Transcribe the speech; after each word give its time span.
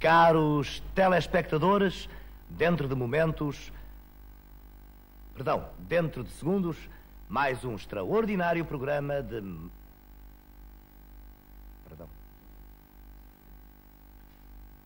Caros 0.00 0.82
telespectadores, 0.94 2.08
dentro 2.48 2.88
de 2.88 2.94
momentos. 2.94 3.70
Perdão, 5.34 5.68
dentro 5.80 6.24
de 6.24 6.30
segundos, 6.30 6.88
mais 7.28 7.62
um 7.66 7.74
extraordinário 7.74 8.64
programa 8.64 9.22
de. 9.22 9.42
Perdão. 11.86 12.08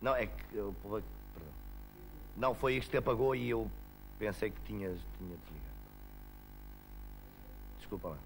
Não, 0.02 0.16
é 0.16 0.26
que. 0.26 0.42
Eu, 0.52 0.74
perdão. 0.82 1.02
Não, 2.36 2.52
foi 2.52 2.74
isto 2.74 2.90
que 2.90 2.96
apagou 2.96 3.36
e 3.36 3.48
eu 3.48 3.70
pensei 4.18 4.50
que 4.50 4.60
tinha, 4.62 4.88
tinha 4.88 5.36
desligado. 5.36 5.74
Desculpa 7.78 8.08
lá. 8.08 8.18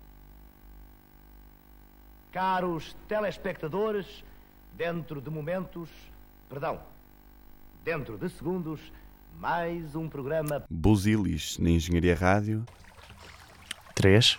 Caros 2.32 2.96
telespectadores, 3.06 4.24
dentro 4.72 5.20
de 5.20 5.28
momentos. 5.28 5.90
Perdão, 6.48 6.80
dentro 7.84 8.16
de 8.16 8.26
segundos, 8.30 8.80
mais 9.38 9.94
um 9.94 10.08
programa. 10.08 10.64
Buzilis 10.70 11.58
na 11.58 11.68
Engenharia 11.68 12.16
Rádio. 12.16 12.64
3 13.94 14.38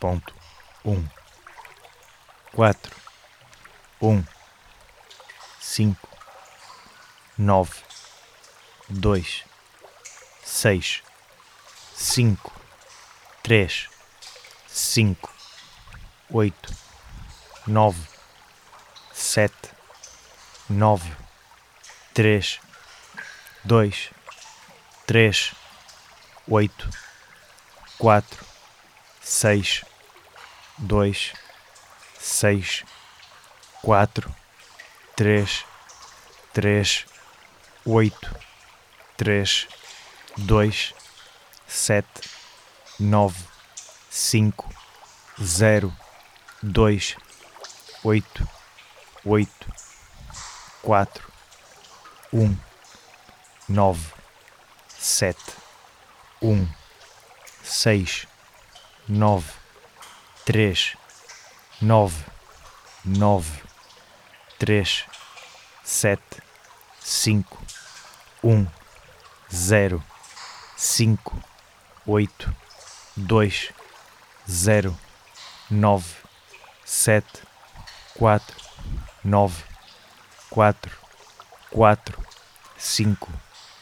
ponto 0.00 0.34
1 0.82 1.04
4 2.52 2.96
1 4.00 4.24
5 5.60 6.08
9 7.36 7.82
2 8.88 9.44
6 10.42 11.02
5 11.94 12.52
3 13.42 13.88
5 14.68 15.34
8 16.30 16.74
9 17.66 18.08
7 19.12 19.79
nove, 20.70 21.10
três, 22.14 22.60
dois, 23.64 24.10
três, 25.04 25.52
oito, 26.46 26.88
quatro, 27.98 28.46
seis, 29.20 29.84
dois, 30.78 31.32
seis, 32.16 32.84
quatro, 33.82 34.32
três, 35.16 35.64
três, 36.54 37.04
oito, 37.84 38.32
três, 39.16 39.66
dois, 40.36 40.94
sete, 41.66 42.30
nove, 43.00 43.42
cinco, 44.08 44.72
zero, 45.42 45.92
dois, 46.62 47.16
oito, 48.04 48.48
oito 49.24 49.79
quatro, 50.82 51.30
um, 52.32 52.56
nove, 53.68 54.12
sete, 54.88 55.54
um, 56.40 56.66
seis, 57.62 58.26
nove, 59.08 59.52
três, 60.44 60.96
nove, 61.80 62.24
nove, 63.04 63.62
três, 64.58 65.04
sete, 65.84 66.42
cinco, 67.00 67.58
um, 68.42 68.66
zero, 69.52 70.02
cinco, 70.76 71.38
oito, 72.06 72.54
dois, 73.16 73.70
zero, 74.48 74.96
nove, 75.70 76.14
sete, 76.84 77.42
quatro, 78.14 78.56
nove 79.22 79.69
quatro, 80.50 80.98
quatro, 81.70 82.20
cinco, 82.76 83.30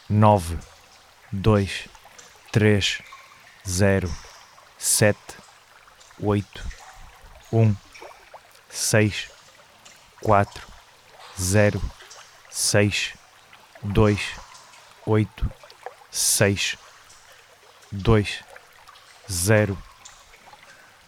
nove, 0.08 0.58
dois, 1.32 1.88
três, 2.52 3.00
zero, 3.66 4.14
sete, 4.76 5.36
oito, 6.20 6.62
um, 7.50 7.74
seis, 8.68 9.30
quatro, 10.20 10.66
zero, 11.40 11.80
seis, 12.50 13.14
dois, 13.82 14.20
oito, 15.06 15.50
seis, 16.10 16.76
dois, 17.90 18.44
zero, 19.30 19.76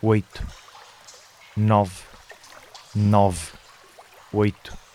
oito, 0.00 0.42
nove, 1.54 2.02
nove, 2.94 3.52
oito 4.32 4.89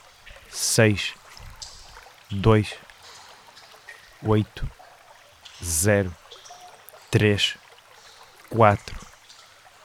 seis, 0.56 1.14
dois, 2.32 2.74
oito, 4.24 4.72
zero, 5.62 6.16
três, 7.12 7.58
quatro, 8.50 8.98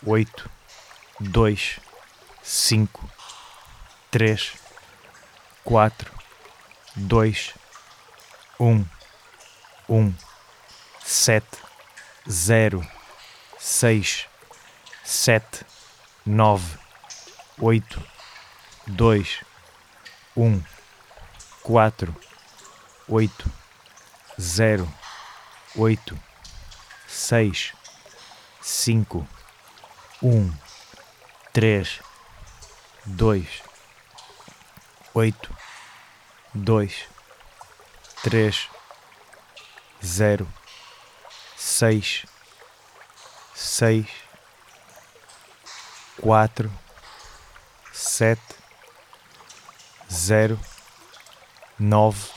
oito, 0.07 0.49
dois, 1.19 1.81
cinco, 2.41 3.11
três, 4.13 4.53
quatro, 5.65 6.13
dois, 6.95 7.53
um, 8.61 8.85
um, 9.89 10.15
sete, 11.05 11.59
zero, 12.31 12.87
seis, 13.59 14.29
sete, 15.03 15.67
nove, 16.25 16.79
oito, 17.59 18.01
dois 18.87 19.50
um, 20.41 20.63
quatro, 21.63 22.17
oito, 23.07 23.53
zero, 24.41 24.91
oito, 25.77 26.19
seis, 27.07 27.75
cinco, 28.63 29.29
um, 30.23 30.51
três, 31.53 32.01
dois, 33.05 33.63
oito, 35.13 35.55
dois, 36.55 37.07
três, 38.23 38.67
zero, 40.03 40.49
seis, 41.55 42.25
seis, 43.55 44.07
quatro, 46.19 46.73
sete 47.93 48.60
zero 50.13 50.59
nove 51.79 52.29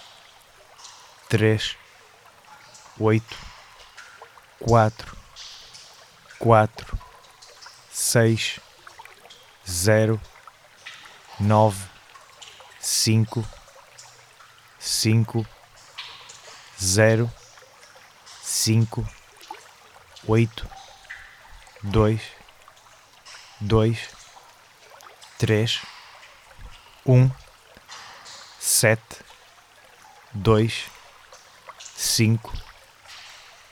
três 1.28 1.76
oito 3.00 3.36
quatro 4.60 5.18
quatro 6.38 6.98
seis 7.92 8.60
zero 9.68 10.22
nove 11.40 11.84
cinco 12.80 13.44
cinco 14.80 15.46
zero 16.80 17.32
cinco 18.44 19.08
oito 20.28 20.70
dois 21.82 22.22
dois 23.60 24.10
três 25.40 25.82
um 27.06 27.30
sete, 28.64 29.20
dois, 30.34 30.86
cinco, 31.78 32.54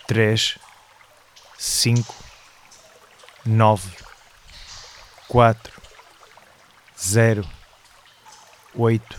três, 0.05 0.59
cinco, 1.57 2.13
nove, 3.45 3.95
quatro, 5.29 5.81
zero, 7.01 7.49
oito, 8.75 9.17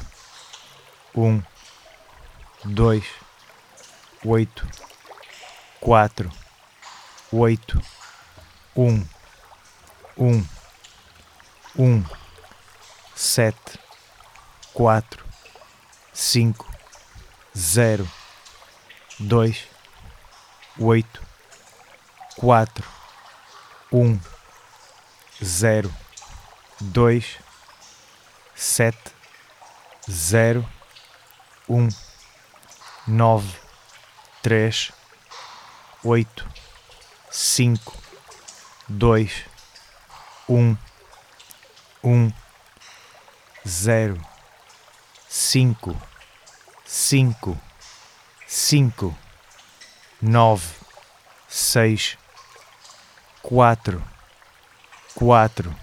um, 1.16 1.42
dois, 2.66 3.06
oito, 4.26 4.68
quatro, 5.80 6.30
oito, 7.32 7.80
um, 8.76 9.02
um, 10.18 10.46
um, 11.78 12.04
sete, 13.16 13.78
quatro 14.74 15.31
cinco, 16.12 16.70
zero, 17.56 18.08
dois, 19.18 19.66
oito, 20.78 21.22
quatro, 22.36 22.86
um, 23.90 24.18
zero, 25.42 25.92
dois, 26.80 27.38
sete, 28.54 29.12
zero, 30.10 30.68
um, 31.68 31.88
nove, 33.06 33.58
três, 34.42 34.92
oito, 36.04 36.48
cinco, 37.30 37.96
dois, 38.88 39.44
um, 40.48 40.76
um, 42.04 42.30
zero 43.66 44.31
cinco, 45.34 45.96
cinco, 46.84 47.58
cinco, 48.46 49.16
nove, 50.20 50.74
seis, 51.48 52.18
quatro, 53.40 54.04
quatro, 55.14 55.74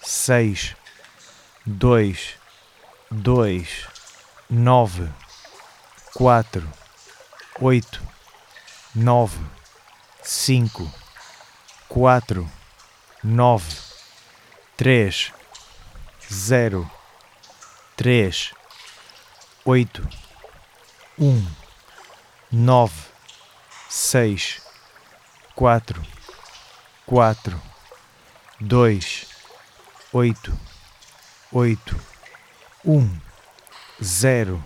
seis, 0.00 0.76
dois, 1.66 2.36
dois, 3.10 3.88
nove, 4.48 5.12
quatro, 6.14 6.64
oito, 7.60 8.00
nove, 8.94 9.44
cinco, 10.22 10.88
quatro, 11.88 12.48
nove, 13.24 13.76
três, 14.76 15.32
zero, 16.32 16.88
três, 17.96 18.52
oito, 19.70 20.02
um, 21.16 21.46
nove, 22.50 23.04
seis, 23.88 24.60
quatro, 25.54 26.04
quatro, 27.06 27.62
dois, 28.60 29.28
oito, 30.12 30.58
oito, 31.52 31.96
um, 32.84 33.16
zero, 34.02 34.60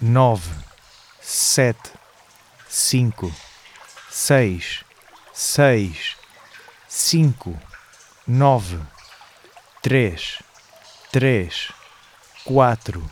nove, 0.00 0.54
sete, 1.20 1.90
cinco, 2.68 3.34
seis, 4.08 4.84
seis, 5.32 6.16
cinco, 6.88 7.60
nove, 8.24 8.78
três, 9.82 10.40
três, 11.10 11.72
quatro, 12.44 13.10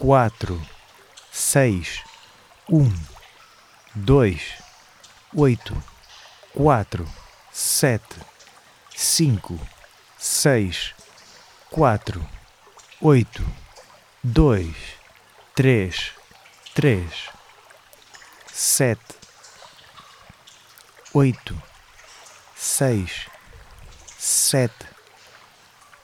quatro, 0.00 0.58
seis, 1.30 2.02
um, 2.70 2.90
dois, 3.94 4.54
oito, 5.36 5.76
quatro, 6.54 7.06
sete, 7.52 8.16
cinco, 8.96 9.60
seis, 10.16 10.94
quatro, 11.70 12.26
oito, 13.02 13.46
dois, 14.24 14.74
três, 15.54 16.12
três, 16.74 17.28
sete, 18.50 19.14
oito, 21.12 21.62
seis, 22.56 23.26
sete, 24.18 24.86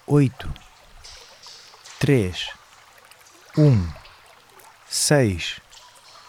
oito, 0.07 0.53
três, 1.99 2.51
um, 3.59 3.89
seis, 4.89 5.61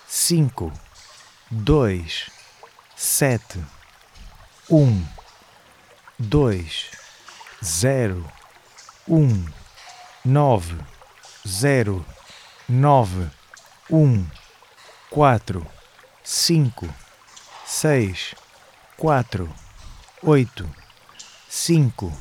cinco, 0.07 0.71
dois, 1.51 2.29
sete, 2.95 3.61
um, 4.69 5.05
dois, 6.17 6.89
zero, 7.63 8.25
um, 9.07 9.45
nove, 10.23 10.77
zero, 11.45 12.05
nove, 12.69 13.29
um, 13.91 14.25
quatro, 15.09 15.65
cinco, 16.23 16.87
seis, 17.65 18.33
quatro, 18.95 19.53
oito, 20.23 20.69
cinco, 21.49 22.11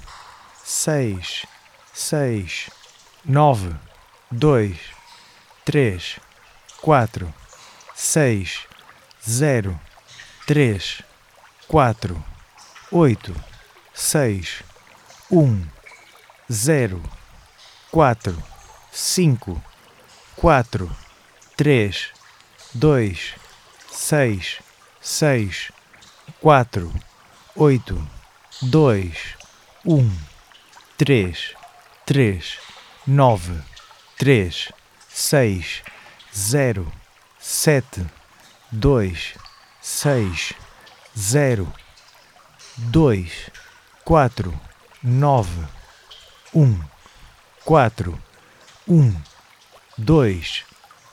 seis, 0.64 1.47
seis, 1.93 2.70
nove, 3.25 3.73
dois, 4.31 4.95
três, 5.67 6.21
quatro, 6.81 7.35
seis, 7.93 8.61
zero, 9.29 9.79
três, 10.47 11.03
quatro, 11.67 12.25
oito, 12.93 13.35
seis, 13.93 14.63
um, 15.29 15.67
zero, 16.51 17.03
quatro, 17.91 18.41
cinco, 18.93 19.61
quatro, 20.37 20.89
três, 21.57 22.11
dois, 22.73 23.35
seis, 23.91 24.61
seis, 25.01 25.73
quatro, 26.41 26.95
oito, 27.57 28.09
dois, 28.63 29.35
um, 29.85 30.09
três, 30.97 31.57
três, 32.07 32.57
nove, 33.05 33.61
três, 34.17 34.71
seis, 35.17 35.83
zero, 36.37 36.93
sete, 37.41 38.07
dois, 38.71 39.33
seis, 39.81 40.53
zero, 41.19 41.73
dois, 42.77 43.51
quatro, 44.05 44.53
nove, 45.03 45.67
um, 46.55 46.79
quatro, 47.65 48.23
um, 48.87 49.11
dois, 49.97 50.65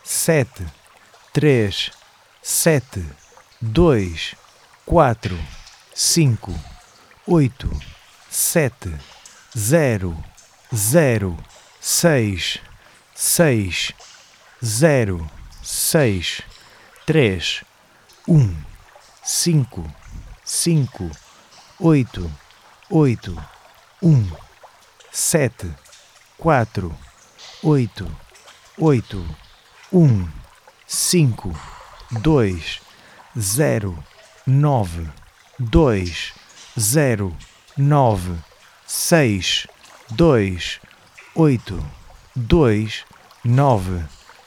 sete, 0.04 0.66
três, 1.32 1.90
sete, 2.42 3.06
dois, 3.62 4.36
quatro, 4.86 5.40
cinco, 5.96 6.54
oito, 7.26 7.72
sete, 8.30 8.94
zero, 9.58 10.14
zero, 10.76 11.38
seis, 11.80 12.60
seis, 13.16 13.92
zero, 14.64 15.30
seis, 15.62 16.42
três, 17.06 17.64
um, 18.28 18.56
cinco, 19.24 19.84
cinco, 20.44 21.10
oito, 21.80 22.32
oito, 22.90 23.36
um, 24.02 24.30
sete, 25.12 25.72
quatro, 26.38 26.96
oito, 27.62 28.10
oito, 28.78 29.24
um, 29.92 30.28
cinco, 30.88 31.54
dois, 32.22 32.82
zero, 33.38 33.98
nove, 34.46 35.10
dois, 35.60 36.34
zero, 36.80 37.36
nove, 37.78 38.38
seis, 38.86 39.68
dois, 40.10 40.80
oito, 41.36 41.84
dois, 42.36 43.06
nove, 43.44 44.04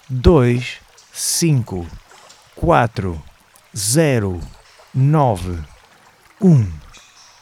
dois, 0.09 0.79
cinco, 1.13 1.87
quatro, 2.55 3.23
zero, 3.77 4.41
nove, 4.93 5.63
um, 6.41 6.71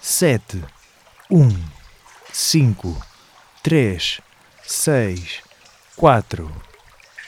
sete, 0.00 0.62
um, 1.30 1.48
cinco, 2.32 3.00
três, 3.62 4.20
seis, 4.62 5.40
quatro, 5.96 6.50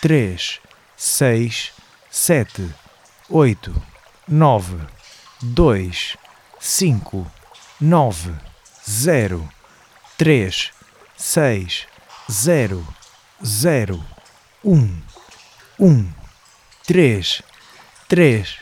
três, 0.02 0.61
seis, 0.96 1.73
sete, 2.11 2.68
oito, 3.30 3.75
nove, 4.28 4.78
dois, 5.40 6.16
cinco, 6.61 7.26
nove, 7.80 8.35
zero, 8.88 9.49
três, 10.18 10.70
seis, 11.16 11.87
zero, 12.30 12.87
zero, 13.45 14.02
um, 14.64 15.00
um, 15.78 16.09
três, 16.87 17.43
três, 18.09 18.59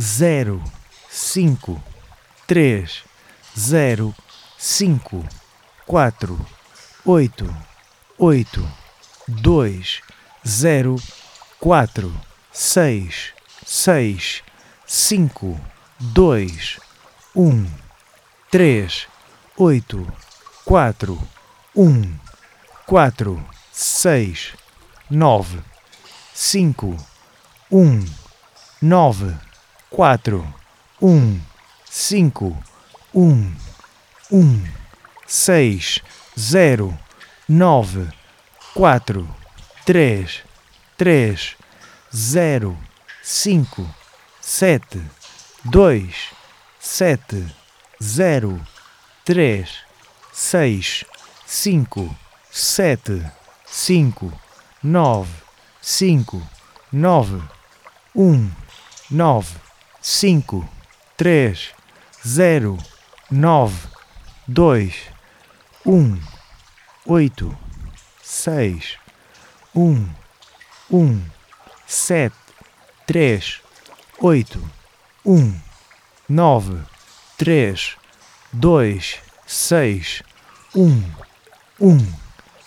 zero, 0.00 0.62
cinco, 1.08 1.82
três, 2.46 3.02
zero, 3.58 4.14
cinco, 4.58 5.24
quatro, 5.86 6.38
oito, 7.04 7.46
oito, 8.18 8.66
dois, 9.28 10.00
zero, 10.46 10.96
quatro, 11.60 12.14
seis, 12.52 13.32
seis, 13.64 14.42
cinco, 14.86 15.60
dois, 15.98 16.78
um, 17.34 17.66
três, 18.50 19.06
oito, 19.56 20.06
quatro, 20.64 21.20
um, 21.74 22.16
quatro, 22.86 23.44
seis, 23.76 24.54
nove, 25.10 25.62
cinco, 26.32 26.96
um, 27.70 28.02
nove, 28.80 29.36
quatro, 29.90 30.42
um, 31.00 31.38
cinco, 31.84 32.56
um, 33.14 33.54
um, 34.32 34.64
seis, 35.26 36.00
zero, 36.38 36.98
nove, 37.46 38.08
quatro, 38.72 39.28
três, 39.84 40.42
três, 40.96 41.54
zero, 42.16 42.78
cinco, 43.22 43.86
sete, 44.40 45.02
dois, 45.62 46.30
sete, 46.80 47.46
zero, 48.02 48.58
três, 49.22 49.68
seis, 50.32 51.04
cinco, 51.44 52.16
sete, 52.50 53.22
cinco, 53.76 54.32
nove, 54.82 55.30
cinco, 55.82 56.42
nove, 56.90 57.42
um, 58.14 58.50
nove, 59.10 59.54
cinco, 60.00 60.66
três, 61.14 61.74
zero, 62.26 62.78
nove, 63.30 63.76
dois, 64.48 64.94
um, 65.84 66.18
oito, 67.04 67.54
seis, 68.22 68.96
um, 69.74 70.08
um, 70.90 71.22
sete, 71.86 72.34
três, 73.06 73.60
oito, 74.18 74.58
um, 75.22 75.54
nove, 76.26 76.82
três, 77.36 77.94
dois, 78.50 79.18
seis, 79.46 80.22
um, 80.74 81.02
um, 81.78 81.98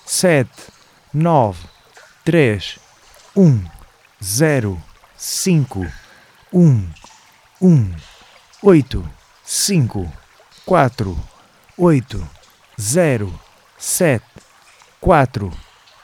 sete, 0.06 0.78
nove, 1.13 1.68
três, 2.24 2.78
um, 3.36 3.63
zero, 4.24 4.82
cinco, 5.18 5.86
um, 6.54 6.88
um, 7.62 7.94
oito, 8.62 9.08
cinco, 9.44 10.12
quatro, 10.66 11.18
oito, 11.78 12.28
zero, 12.80 13.39
sete, 13.78 14.25
quatro, 15.00 15.51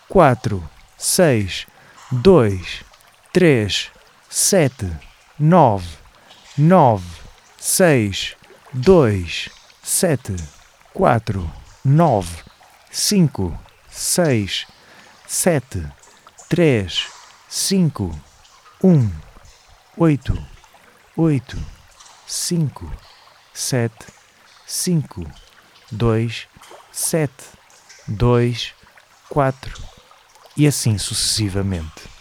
quatro, 0.10 0.68
seis, 0.98 1.68
dois, 2.12 2.84
três, 3.32 3.92
sete, 4.30 4.92
nove, 5.38 5.88
nove, 6.58 7.06
seis, 7.58 8.36
dois, 8.74 9.50
sete, 9.84 10.36
quatro, 10.94 11.52
nove, 11.84 12.44
cinco, 12.90 13.58
seis, 13.90 14.66
sete, 15.28 15.86
três, 16.50 17.08
cinco, 17.50 18.18
um, 18.84 19.10
oito, 19.98 20.38
oito, 21.18 21.58
cinco, 22.28 22.92
sete, 23.54 24.08
cinco, 24.66 25.26
dois, 25.92 26.48
sete, 26.92 27.44
dois, 28.08 28.74
quatro 29.30 29.74
e 30.56 30.68
assim 30.68 30.98
sucessivamente. 30.98 32.15